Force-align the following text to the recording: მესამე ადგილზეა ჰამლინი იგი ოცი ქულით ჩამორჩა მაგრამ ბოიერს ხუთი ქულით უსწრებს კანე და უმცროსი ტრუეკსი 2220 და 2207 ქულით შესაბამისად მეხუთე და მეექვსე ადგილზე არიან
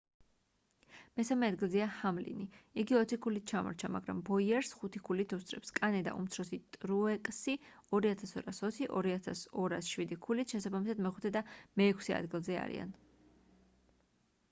მესამე 1.19 1.47
ადგილზეა 1.51 1.87
ჰამლინი 1.97 2.45
იგი 2.83 2.95
ოცი 2.99 3.17
ქულით 3.25 3.43
ჩამორჩა 3.51 3.89
მაგრამ 3.95 4.23
ბოიერს 4.29 4.71
ხუთი 4.79 5.01
ქულით 5.09 5.35
უსწრებს 5.37 5.71
კანე 5.79 6.01
და 6.07 6.13
უმცროსი 6.21 6.59
ტრუეკსი 6.77 7.55
2220 7.97 8.89
და 8.93 8.97
2207 9.01 10.15
ქულით 10.29 10.55
შესაბამისად 10.57 11.03
მეხუთე 11.09 11.33
და 11.37 11.45
მეექვსე 11.83 12.17
ადგილზე 12.21 12.57
არიან 12.63 12.97